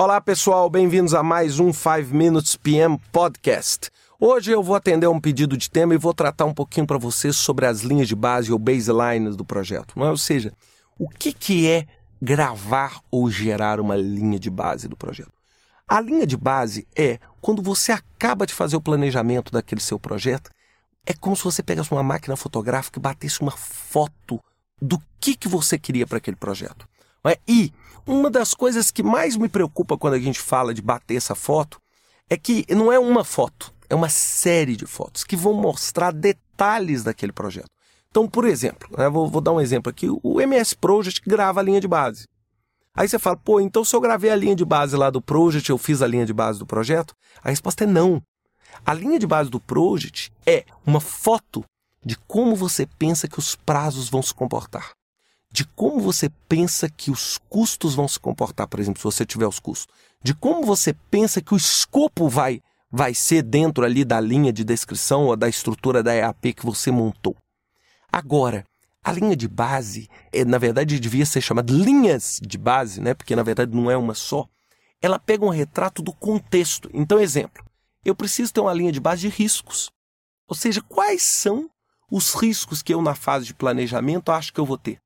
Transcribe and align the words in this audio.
Olá 0.00 0.20
pessoal, 0.20 0.70
bem-vindos 0.70 1.12
a 1.12 1.24
mais 1.24 1.58
um 1.58 1.72
5 1.72 2.14
Minutes 2.14 2.54
PM 2.54 3.00
Podcast. 3.10 3.90
Hoje 4.20 4.52
eu 4.52 4.62
vou 4.62 4.76
atender 4.76 5.08
um 5.08 5.20
pedido 5.20 5.56
de 5.56 5.68
tema 5.68 5.92
e 5.92 5.98
vou 5.98 6.14
tratar 6.14 6.44
um 6.44 6.54
pouquinho 6.54 6.86
para 6.86 6.96
vocês 6.96 7.34
sobre 7.34 7.66
as 7.66 7.80
linhas 7.80 8.06
de 8.06 8.14
base 8.14 8.52
ou 8.52 8.60
baselines 8.60 9.34
do 9.34 9.44
projeto. 9.44 9.94
Ou 9.96 10.16
seja, 10.16 10.52
o 10.96 11.08
que, 11.08 11.32
que 11.32 11.68
é 11.68 11.84
gravar 12.22 13.00
ou 13.10 13.28
gerar 13.28 13.80
uma 13.80 13.96
linha 13.96 14.38
de 14.38 14.48
base 14.48 14.86
do 14.86 14.96
projeto? 14.96 15.32
A 15.88 16.00
linha 16.00 16.28
de 16.28 16.36
base 16.36 16.86
é 16.94 17.18
quando 17.40 17.60
você 17.60 17.90
acaba 17.90 18.46
de 18.46 18.54
fazer 18.54 18.76
o 18.76 18.80
planejamento 18.80 19.50
daquele 19.50 19.80
seu 19.80 19.98
projeto, 19.98 20.48
é 21.04 21.12
como 21.12 21.34
se 21.34 21.42
você 21.42 21.60
pegasse 21.60 21.90
uma 21.90 22.04
máquina 22.04 22.36
fotográfica 22.36 23.00
e 23.00 23.02
batesse 23.02 23.40
uma 23.40 23.50
foto 23.50 24.40
do 24.80 25.02
que, 25.18 25.34
que 25.34 25.48
você 25.48 25.76
queria 25.76 26.06
para 26.06 26.18
aquele 26.18 26.36
projeto. 26.36 26.86
É? 27.26 27.38
E 27.46 27.72
uma 28.06 28.30
das 28.30 28.54
coisas 28.54 28.90
que 28.90 29.02
mais 29.02 29.36
me 29.36 29.48
preocupa 29.48 29.98
quando 29.98 30.14
a 30.14 30.18
gente 30.18 30.40
fala 30.40 30.72
de 30.72 30.80
bater 30.80 31.16
essa 31.16 31.34
foto 31.34 31.80
é 32.30 32.36
que 32.36 32.64
não 32.70 32.92
é 32.92 32.98
uma 32.98 33.24
foto, 33.24 33.72
é 33.88 33.94
uma 33.94 34.08
série 34.08 34.76
de 34.76 34.86
fotos 34.86 35.24
que 35.24 35.36
vão 35.36 35.54
mostrar 35.54 36.12
detalhes 36.12 37.02
daquele 37.02 37.32
projeto. 37.32 37.68
Então, 38.10 38.26
por 38.26 38.44
exemplo, 38.46 38.88
né, 38.96 39.08
vou, 39.08 39.28
vou, 39.28 39.40
dar 39.40 39.52
um 39.52 39.60
exemplo 39.60 39.90
aqui: 39.90 40.06
o 40.22 40.40
MS 40.40 40.76
Project 40.76 41.22
grava 41.28 41.60
a 41.60 41.62
linha 41.62 41.80
de 41.80 41.88
base. 41.88 42.26
Aí 42.94 43.08
você 43.08 43.18
fala, 43.18 43.36
pô, 43.36 43.60
então 43.60 43.84
se 43.84 43.94
eu 43.94 44.00
gravei 44.00 44.30
a 44.30 44.36
linha 44.36 44.56
de 44.56 44.64
base 44.64 44.96
lá 44.96 45.08
do 45.08 45.22
Project, 45.22 45.70
eu 45.70 45.78
fiz 45.78 46.02
a 46.02 46.06
linha 46.06 46.26
de 46.26 46.32
base 46.32 46.58
do 46.58 46.66
projeto? 46.66 47.14
A 47.42 47.50
resposta 47.50 47.84
é 47.84 47.86
não. 47.86 48.20
A 48.84 48.92
linha 48.92 49.18
de 49.18 49.26
base 49.26 49.48
do 49.48 49.60
Project 49.60 50.32
é 50.44 50.64
uma 50.84 51.00
foto 51.00 51.64
de 52.04 52.16
como 52.26 52.56
você 52.56 52.86
pensa 52.98 53.28
que 53.28 53.38
os 53.38 53.54
prazos 53.54 54.08
vão 54.08 54.22
se 54.22 54.34
comportar. 54.34 54.97
De 55.50 55.64
como 55.64 56.00
você 56.00 56.28
pensa 56.48 56.88
que 56.88 57.10
os 57.10 57.38
custos 57.48 57.94
vão 57.94 58.06
se 58.06 58.20
comportar, 58.20 58.68
por 58.68 58.78
exemplo, 58.80 59.00
se 59.00 59.04
você 59.04 59.24
tiver 59.24 59.46
os 59.46 59.58
custos. 59.58 59.88
De 60.22 60.34
como 60.34 60.64
você 60.64 60.92
pensa 61.10 61.40
que 61.40 61.54
o 61.54 61.56
escopo 61.56 62.28
vai, 62.28 62.60
vai 62.90 63.14
ser 63.14 63.42
dentro 63.42 63.84
ali 63.84 64.04
da 64.04 64.20
linha 64.20 64.52
de 64.52 64.64
descrição 64.64 65.26
ou 65.26 65.36
da 65.36 65.48
estrutura 65.48 66.02
da 66.02 66.14
EAP 66.14 66.54
que 66.54 66.66
você 66.66 66.90
montou. 66.90 67.36
Agora, 68.12 68.64
a 69.02 69.12
linha 69.12 69.36
de 69.36 69.48
base, 69.48 70.08
é, 70.32 70.44
na 70.44 70.58
verdade, 70.58 71.00
devia 71.00 71.24
ser 71.24 71.40
chamada 71.40 71.72
linhas 71.72 72.40
de 72.42 72.58
base, 72.58 73.00
né? 73.00 73.14
porque 73.14 73.34
na 73.34 73.42
verdade 73.42 73.74
não 73.74 73.90
é 73.90 73.96
uma 73.96 74.14
só. 74.14 74.46
Ela 75.00 75.18
pega 75.18 75.44
um 75.44 75.50
retrato 75.50 76.02
do 76.02 76.12
contexto. 76.12 76.90
Então, 76.92 77.20
exemplo, 77.20 77.64
eu 78.04 78.14
preciso 78.14 78.52
ter 78.52 78.60
uma 78.60 78.74
linha 78.74 78.92
de 78.92 79.00
base 79.00 79.22
de 79.22 79.28
riscos. 79.28 79.90
Ou 80.46 80.56
seja, 80.56 80.82
quais 80.82 81.22
são 81.22 81.70
os 82.10 82.34
riscos 82.34 82.82
que 82.82 82.92
eu, 82.92 83.00
na 83.00 83.14
fase 83.14 83.46
de 83.46 83.54
planejamento, 83.54 84.32
acho 84.32 84.52
que 84.52 84.58
eu 84.58 84.66
vou 84.66 84.78
ter. 84.78 84.98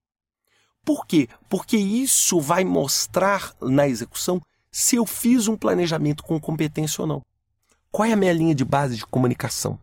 Por 0.84 1.06
quê? 1.06 1.28
Porque 1.48 1.76
isso 1.76 2.40
vai 2.40 2.64
mostrar 2.64 3.54
na 3.60 3.88
execução 3.88 4.40
se 4.70 4.96
eu 4.96 5.06
fiz 5.06 5.46
um 5.48 5.56
planejamento 5.56 6.22
com 6.22 6.40
competência 6.40 7.02
ou 7.02 7.06
não. 7.06 7.22
Qual 7.90 8.08
é 8.08 8.12
a 8.12 8.16
minha 8.16 8.32
linha 8.32 8.54
de 8.54 8.64
base 8.64 8.96
de 8.96 9.06
comunicação? 9.06 9.78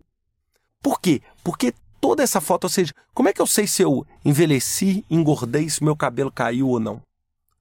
Por 0.81 1.00
quê? 1.00 1.22
Porque 1.44 1.73
toda 2.02 2.23
essa 2.23 2.42
foto, 2.42 2.64
ou 2.66 2.70
seja, 2.70 2.94
como 3.14 3.30
é 3.30 3.33
que 3.33 3.42
eu 3.42 3.47
sei 3.47 3.67
se 3.67 3.81
eu 3.81 4.05
envelheci, 4.25 5.05
engordei, 5.09 5.70
se 5.70 5.83
meu 5.83 5.95
cabelo 5.95 6.31
caiu 6.31 6.67
ou 6.67 6.80
não? 6.80 7.02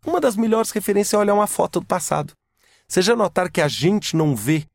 Uma 0.06 0.20
das 0.20 0.36
melhores 0.36 0.70
referências 0.70 1.14
é 1.14 1.18
olhar 1.18 1.34
uma 1.34 1.46
foto 1.46 1.80
do 1.80 1.86
passado. 1.86 2.32
Vocês 2.86 3.04
já 3.04 3.14
notaram 3.14 3.50
que 3.50 3.60
a 3.60 3.68
gente 3.68 4.16
não 4.16 4.34
vê 4.34 4.66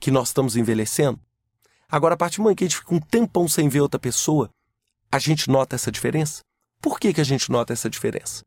que 0.00 0.10
nós 0.10 0.28
estamos 0.28 0.56
envelhecendo? 0.56 1.20
Agora, 1.88 2.14
a 2.14 2.16
partir 2.16 2.38
do 2.38 2.42
momento 2.42 2.58
que 2.58 2.64
a 2.64 2.68
gente 2.68 2.78
fica 2.78 2.94
um 2.94 3.00
tempão 3.00 3.46
sem 3.46 3.68
ver 3.68 3.80
outra 3.80 4.00
pessoa, 4.00 4.50
a 5.12 5.18
gente 5.20 5.48
nota 5.48 5.76
essa 5.76 5.92
diferença? 5.92 6.42
Por 6.86 7.00
que, 7.00 7.12
que 7.12 7.20
a 7.20 7.24
gente 7.24 7.50
nota 7.50 7.72
essa 7.72 7.90
diferença? 7.90 8.44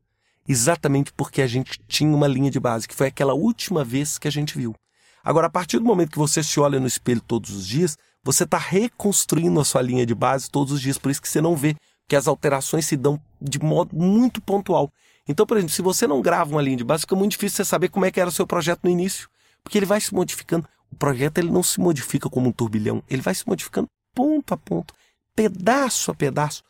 Exatamente 0.47 1.11
porque 1.11 1.41
a 1.41 1.45
gente 1.45 1.77
tinha 1.89 2.15
uma 2.15 2.25
linha 2.25 2.49
de 2.49 2.57
base, 2.57 2.87
que 2.87 2.95
foi 2.95 3.07
aquela 3.07 3.33
última 3.33 3.83
vez 3.83 4.17
que 4.17 4.29
a 4.29 4.31
gente 4.31 4.57
viu. 4.57 4.73
Agora, 5.21 5.47
a 5.47 5.49
partir 5.49 5.77
do 5.77 5.83
momento 5.83 6.11
que 6.11 6.17
você 6.17 6.41
se 6.41 6.57
olha 6.57 6.79
no 6.79 6.87
espelho 6.87 7.19
todos 7.19 7.49
os 7.49 7.67
dias, 7.67 7.97
você 8.23 8.45
está 8.45 8.57
reconstruindo 8.57 9.59
a 9.59 9.65
sua 9.65 9.81
linha 9.81 10.05
de 10.05 10.15
base 10.15 10.49
todos 10.49 10.71
os 10.71 10.79
dias, 10.79 10.97
por 10.97 11.11
isso 11.11 11.21
que 11.21 11.27
você 11.27 11.41
não 11.41 11.53
vê, 11.53 11.75
que 12.07 12.15
as 12.15 12.29
alterações 12.29 12.85
se 12.85 12.95
dão 12.95 13.21
de 13.41 13.59
modo 13.59 13.93
muito 13.93 14.39
pontual. 14.39 14.89
Então, 15.27 15.45
por 15.45 15.57
exemplo, 15.57 15.75
se 15.75 15.81
você 15.81 16.07
não 16.07 16.21
grava 16.21 16.49
uma 16.49 16.61
linha 16.61 16.77
de 16.77 16.85
base, 16.85 17.01
fica 17.01 17.17
muito 17.17 17.31
difícil 17.31 17.57
você 17.57 17.65
saber 17.65 17.89
como 17.89 18.05
é 18.05 18.11
que 18.11 18.21
era 18.21 18.29
o 18.29 18.31
seu 18.31 18.47
projeto 18.47 18.85
no 18.85 18.89
início, 18.89 19.27
porque 19.61 19.77
ele 19.77 19.85
vai 19.85 19.99
se 19.99 20.13
modificando. 20.13 20.65
O 20.89 20.95
projeto 20.95 21.39
ele 21.39 21.51
não 21.51 21.61
se 21.61 21.77
modifica 21.77 22.29
como 22.29 22.47
um 22.47 22.53
turbilhão, 22.53 23.03
ele 23.09 23.21
vai 23.21 23.35
se 23.35 23.45
modificando 23.45 23.89
ponto 24.15 24.53
a 24.53 24.57
ponto, 24.57 24.93
pedaço 25.35 26.09
a 26.09 26.15
pedaço, 26.15 26.63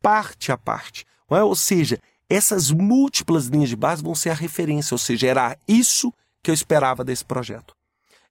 parte 0.00 0.52
a 0.52 0.56
parte. 0.56 1.04
É? 1.30 1.42
Ou 1.42 1.56
seja, 1.56 1.98
essas 2.28 2.70
múltiplas 2.70 3.46
linhas 3.46 3.68
de 3.68 3.76
base 3.76 4.02
vão 4.02 4.14
ser 4.14 4.30
a 4.30 4.34
referência, 4.34 4.94
ou 4.94 4.98
seja, 4.98 5.26
era 5.26 5.58
isso 5.66 6.12
que 6.42 6.50
eu 6.50 6.54
esperava 6.54 7.04
desse 7.04 7.24
projeto. 7.24 7.74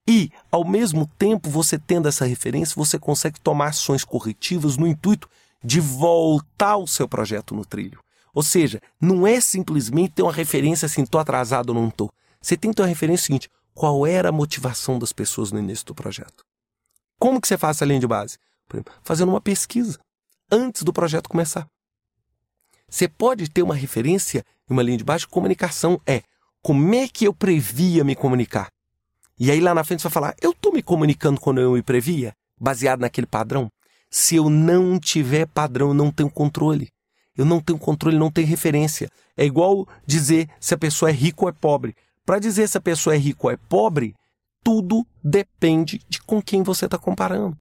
E, 0.07 0.31
ao 0.51 0.63
mesmo 0.63 1.09
tempo, 1.17 1.49
você 1.49 1.79
tendo 1.79 2.07
essa 2.07 2.25
referência, 2.25 2.75
você 2.75 2.99
consegue 2.99 3.39
tomar 3.39 3.69
ações 3.69 4.03
corretivas 4.03 4.77
no 4.77 4.87
intuito 4.87 5.27
de 5.63 5.79
voltar 5.79 6.77
o 6.77 6.87
seu 6.87 7.07
projeto 7.07 7.55
no 7.55 7.65
trilho. 7.65 7.99
Ou 8.33 8.43
seja, 8.43 8.81
não 9.01 9.25
é 9.25 9.41
simplesmente 9.41 10.13
ter 10.13 10.21
uma 10.21 10.31
referência 10.31 10.85
assim, 10.85 11.03
estou 11.03 11.19
atrasado 11.19 11.69
ou 11.69 11.75
não 11.75 11.87
estou. 11.87 12.11
Você 12.39 12.55
tem 12.55 12.69
que 12.69 12.75
ter 12.75 12.83
uma 12.83 12.87
referência 12.87 13.25
seguinte, 13.25 13.49
qual 13.73 14.05
era 14.05 14.29
a 14.29 14.31
motivação 14.31 14.99
das 14.99 15.11
pessoas 15.11 15.51
no 15.51 15.59
início 15.59 15.85
do 15.85 15.95
projeto. 15.95 16.45
Como 17.19 17.41
que 17.41 17.47
você 17.47 17.57
faz 17.57 17.77
essa 17.77 17.85
linha 17.85 17.99
de 17.99 18.07
base? 18.07 18.37
Fazendo 19.01 19.29
uma 19.29 19.41
pesquisa 19.41 19.99
antes 20.51 20.83
do 20.83 20.93
projeto 20.93 21.29
começar. 21.29 21.67
Você 22.95 23.09
pode 23.09 23.49
ter 23.49 23.61
uma 23.61 23.75
referência 23.75 24.45
em 24.69 24.73
uma 24.73 24.81
linha 24.81 24.97
de 24.97 25.03
de 25.03 25.27
comunicação. 25.27 25.99
É 26.07 26.21
como 26.61 26.95
é 26.95 27.09
que 27.09 27.27
eu 27.27 27.33
previa 27.33 28.05
me 28.05 28.15
comunicar? 28.15 28.71
E 29.37 29.51
aí 29.51 29.59
lá 29.59 29.73
na 29.73 29.83
frente 29.83 30.01
você 30.01 30.07
vai 30.07 30.13
falar, 30.13 30.35
eu 30.41 30.51
estou 30.51 30.71
me 30.71 30.81
comunicando 30.81 31.41
quando 31.41 31.59
eu 31.59 31.73
me 31.73 31.81
previa, 31.81 32.33
baseado 32.57 33.01
naquele 33.01 33.27
padrão? 33.27 33.69
Se 34.09 34.37
eu 34.37 34.49
não 34.49 34.97
tiver 34.97 35.45
padrão, 35.45 35.89
eu 35.89 35.93
não 35.93 36.09
tenho 36.09 36.29
controle. 36.29 36.89
Eu 37.35 37.43
não 37.43 37.59
tenho 37.59 37.77
controle, 37.77 38.17
não 38.17 38.31
tenho 38.31 38.47
referência. 38.47 39.09
É 39.35 39.43
igual 39.43 39.85
dizer 40.07 40.47
se 40.57 40.73
a 40.73 40.77
pessoa 40.77 41.09
é 41.09 41.13
rica 41.13 41.43
ou 41.43 41.49
é 41.49 41.51
pobre. 41.51 41.97
Para 42.25 42.39
dizer 42.39 42.65
se 42.69 42.77
a 42.77 42.81
pessoa 42.81 43.13
é 43.13 43.17
rica 43.17 43.41
ou 43.47 43.51
é 43.51 43.57
pobre, 43.57 44.15
tudo 44.63 45.05
depende 45.21 45.99
de 46.07 46.21
com 46.21 46.41
quem 46.41 46.63
você 46.63 46.85
está 46.85 46.97
comparando. 46.97 47.57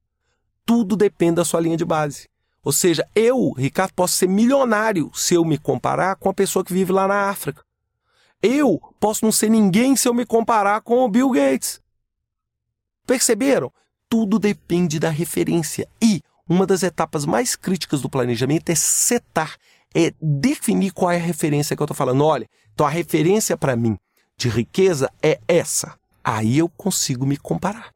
Tudo 0.64 0.94
depende 0.94 1.34
da 1.34 1.44
sua 1.44 1.60
linha 1.60 1.76
de 1.76 1.84
base. 1.84 2.28
Ou 2.64 2.72
seja, 2.72 3.06
eu, 3.14 3.52
Ricardo, 3.52 3.92
posso 3.92 4.16
ser 4.16 4.28
milionário 4.28 5.10
se 5.14 5.34
eu 5.34 5.44
me 5.44 5.58
comparar 5.58 6.16
com 6.16 6.30
a 6.30 6.34
pessoa 6.34 6.64
que 6.64 6.72
vive 6.72 6.92
lá 6.92 7.06
na 7.06 7.28
África. 7.28 7.62
Eu 8.42 8.80
posso 8.98 9.24
não 9.24 9.32
ser 9.32 9.50
ninguém 9.50 9.94
se 9.96 10.08
eu 10.08 10.14
me 10.14 10.24
comparar 10.24 10.80
com 10.80 11.04
o 11.04 11.08
Bill 11.08 11.30
Gates. 11.30 11.80
Perceberam? 13.06 13.70
Tudo 14.08 14.38
depende 14.38 14.98
da 14.98 15.10
referência. 15.10 15.86
E 16.00 16.22
uma 16.48 16.66
das 16.66 16.82
etapas 16.82 17.26
mais 17.26 17.54
críticas 17.54 18.00
do 18.00 18.08
planejamento 18.08 18.70
é 18.70 18.74
setar, 18.74 19.56
é 19.94 20.12
definir 20.20 20.92
qual 20.92 21.10
é 21.10 21.16
a 21.16 21.20
referência 21.20 21.76
que 21.76 21.82
eu 21.82 21.86
estou 21.86 21.96
falando. 21.96 22.24
Olha, 22.24 22.48
então 22.72 22.86
a 22.86 22.90
referência 22.90 23.56
para 23.56 23.76
mim 23.76 23.98
de 24.36 24.48
riqueza 24.48 25.10
é 25.22 25.38
essa. 25.46 25.98
Aí 26.22 26.58
eu 26.58 26.68
consigo 26.68 27.26
me 27.26 27.36
comparar. 27.36 27.92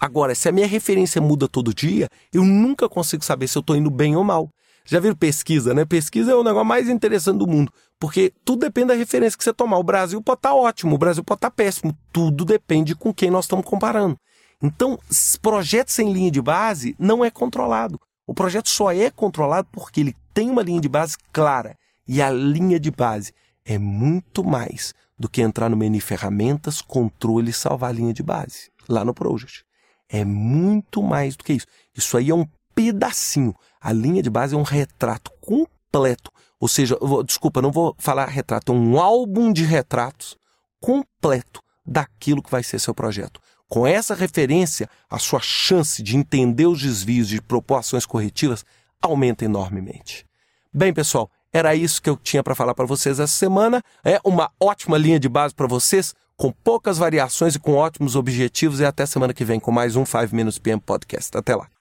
Agora, 0.00 0.34
se 0.34 0.48
a 0.48 0.52
minha 0.52 0.66
referência 0.66 1.20
muda 1.20 1.48
todo 1.48 1.74
dia, 1.74 2.08
eu 2.32 2.44
nunca 2.44 2.88
consigo 2.88 3.24
saber 3.24 3.48
se 3.48 3.58
eu 3.58 3.60
estou 3.60 3.74
indo 3.74 3.90
bem 3.90 4.14
ou 4.14 4.22
mal. 4.22 4.48
Já 4.84 5.00
viram 5.00 5.14
pesquisa, 5.14 5.74
né? 5.74 5.84
Pesquisa 5.84 6.32
é 6.32 6.34
o 6.34 6.44
negócio 6.44 6.64
mais 6.64 6.88
interessante 6.88 7.38
do 7.38 7.46
mundo, 7.46 7.70
porque 7.98 8.32
tudo 8.44 8.60
depende 8.60 8.88
da 8.88 8.94
referência 8.94 9.36
que 9.36 9.44
você 9.44 9.52
tomar. 9.52 9.76
O 9.76 9.82
Brasil 9.82 10.22
pode 10.22 10.38
estar 10.38 10.50
tá 10.50 10.54
ótimo, 10.54 10.94
o 10.94 10.98
Brasil 10.98 11.22
pode 11.22 11.38
estar 11.38 11.50
tá 11.50 11.54
péssimo. 11.54 11.94
Tudo 12.12 12.44
depende 12.44 12.94
com 12.94 13.12
quem 13.12 13.30
nós 13.30 13.44
estamos 13.44 13.66
comparando. 13.66 14.16
Então, 14.62 14.98
projeto 15.42 15.90
sem 15.90 16.12
linha 16.12 16.30
de 16.30 16.40
base 16.40 16.96
não 16.98 17.24
é 17.24 17.30
controlado. 17.30 18.00
O 18.26 18.32
projeto 18.32 18.68
só 18.68 18.92
é 18.92 19.10
controlado 19.10 19.68
porque 19.72 20.00
ele 20.00 20.16
tem 20.32 20.48
uma 20.48 20.62
linha 20.62 20.80
de 20.80 20.88
base 20.88 21.16
clara. 21.32 21.76
E 22.06 22.22
a 22.22 22.30
linha 22.30 22.80
de 22.80 22.90
base 22.90 23.32
é 23.64 23.76
muito 23.76 24.42
mais 24.42 24.94
do 25.18 25.28
que 25.28 25.42
entrar 25.42 25.68
no 25.68 25.76
menu 25.76 26.00
ferramentas, 26.00 26.80
controle 26.80 27.50
e 27.50 27.52
salvar 27.52 27.90
a 27.90 27.92
linha 27.92 28.14
de 28.14 28.22
base 28.22 28.70
lá 28.88 29.04
no 29.04 29.12
Project. 29.12 29.67
É 30.08 30.24
muito 30.24 31.02
mais 31.02 31.36
do 31.36 31.44
que 31.44 31.52
isso. 31.52 31.66
Isso 31.94 32.16
aí 32.16 32.30
é 32.30 32.34
um 32.34 32.46
pedacinho. 32.74 33.54
A 33.80 33.92
linha 33.92 34.22
de 34.22 34.30
base 34.30 34.54
é 34.54 34.58
um 34.58 34.62
retrato 34.62 35.30
completo. 35.40 36.30
Ou 36.60 36.68
seja, 36.68 36.96
vou, 37.00 37.22
desculpa, 37.22 37.62
não 37.62 37.70
vou 37.70 37.94
falar 37.98 38.26
retrato, 38.26 38.72
é 38.72 38.74
um 38.74 38.98
álbum 38.98 39.52
de 39.52 39.64
retratos 39.64 40.36
completo 40.80 41.60
daquilo 41.86 42.42
que 42.42 42.50
vai 42.50 42.62
ser 42.62 42.78
seu 42.78 42.94
projeto. 42.94 43.40
Com 43.68 43.86
essa 43.86 44.14
referência, 44.14 44.88
a 45.10 45.18
sua 45.18 45.40
chance 45.40 46.02
de 46.02 46.16
entender 46.16 46.66
os 46.66 46.80
desvios 46.80 47.28
de 47.28 47.40
proporções 47.40 48.06
corretivas 48.06 48.64
aumenta 49.00 49.44
enormemente. 49.44 50.26
Bem, 50.72 50.92
pessoal, 50.92 51.30
era 51.52 51.74
isso 51.74 52.02
que 52.02 52.10
eu 52.10 52.16
tinha 52.16 52.42
para 52.42 52.54
falar 52.54 52.74
para 52.74 52.86
vocês 52.86 53.18
essa 53.18 53.32
semana. 53.32 53.82
É 54.04 54.20
uma 54.24 54.50
ótima 54.60 54.98
linha 54.98 55.18
de 55.18 55.28
base 55.28 55.54
para 55.54 55.66
vocês, 55.66 56.14
com 56.36 56.52
poucas 56.52 56.98
variações 56.98 57.54
e 57.54 57.58
com 57.58 57.74
ótimos 57.74 58.16
objetivos. 58.16 58.80
E 58.80 58.84
até 58.84 59.06
semana 59.06 59.32
que 59.32 59.44
vem 59.44 59.58
com 59.58 59.72
mais 59.72 59.96
um 59.96 60.04
5 60.04 60.34
Minutes 60.34 60.58
PM 60.58 60.80
Podcast. 60.80 61.36
Até 61.36 61.56
lá. 61.56 61.77